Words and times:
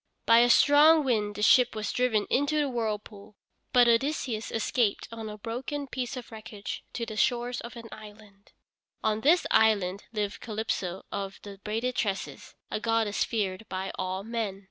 By 0.25 0.39
a 0.39 0.49
strong 0.49 1.03
wind 1.03 1.35
the 1.35 1.43
ship 1.43 1.75
was 1.75 1.91
driven 1.91 2.25
into 2.31 2.55
this 2.55 2.65
whirlpool, 2.67 3.35
but 3.71 3.87
Odysseus 3.87 4.49
escaped 4.51 5.07
on 5.11 5.29
a 5.29 5.37
broken 5.37 5.85
piece 5.85 6.17
of 6.17 6.31
wreckage 6.31 6.83
to 6.93 7.05
the 7.05 7.15
shores 7.15 7.61
of 7.61 7.75
an 7.75 7.87
island. 7.91 8.51
On 9.03 9.21
this 9.21 9.45
island 9.51 10.05
lived 10.11 10.39
Calypso 10.41 11.03
of 11.11 11.39
the 11.43 11.59
braided 11.63 11.93
tresses, 11.93 12.55
a 12.71 12.79
goddess 12.79 13.23
feared 13.23 13.69
by 13.69 13.91
all 13.95 14.23
men. 14.23 14.59